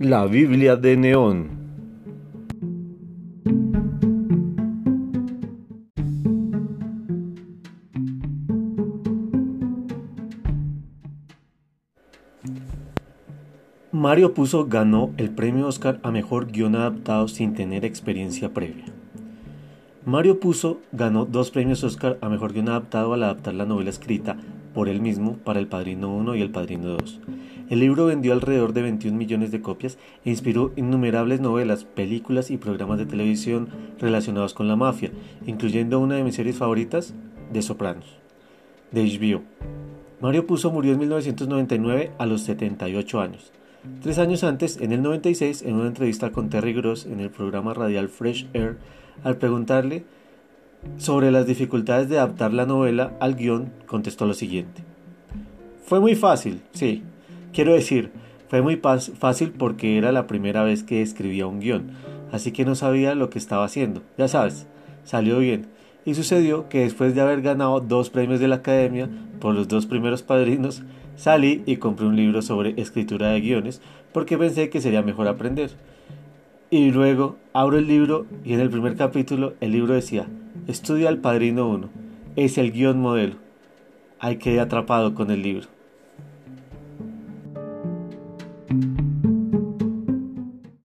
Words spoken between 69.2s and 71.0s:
por los dos primeros padrinos,